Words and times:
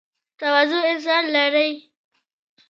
تواضع 0.39 0.81
انسان 0.93 1.23
لوړوي 1.33 1.71